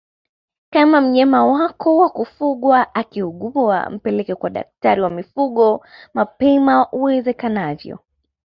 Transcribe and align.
Kama 0.69 1.01
mnyama 1.01 1.45
wako 1.45 1.97
wa 1.97 2.09
kufugwa 2.09 2.95
akiugua 2.95 3.89
mpeleke 3.89 4.35
kwa 4.35 4.49
daktari 4.49 5.01
wa 5.01 5.09
mifugo 5.09 5.85
mapema 6.13 6.87
iwezekanavyo 6.93 7.99